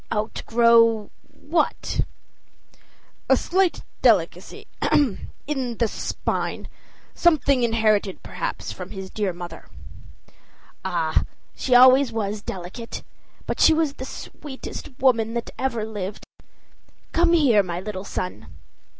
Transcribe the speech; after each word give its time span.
"Outgrow 0.11 1.11
what?" 1.29 2.01
"A 3.29 3.37
slight 3.37 3.83
delicacy 4.01 4.65
ahem! 4.81 5.29
in 5.45 5.77
the 5.77 5.87
spine; 5.87 6.67
something 7.13 7.61
inherited, 7.61 8.23
perhaps, 8.23 8.71
from 8.71 8.89
his 8.89 9.11
dear 9.11 9.31
mother." 9.31 9.67
"Ah, 10.83 11.23
she 11.53 11.73
was 11.77 12.11
always 12.15 12.41
delicate; 12.41 13.03
but 13.45 13.59
she 13.59 13.75
was 13.75 13.93
the 13.93 14.05
sweetest 14.05 14.89
woman 14.97 15.35
that 15.35 15.51
ever 15.59 15.85
lived. 15.85 16.25
Come 17.11 17.33
here, 17.33 17.61
my 17.61 17.79
little 17.79 18.03
son." 18.03 18.47